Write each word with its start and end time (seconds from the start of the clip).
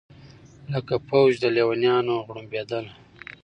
لکه 0.73 0.95
فوج 1.07 1.31
د 1.39 1.45
لېونیانو 1.55 2.13
غړومبېدله 2.25 2.91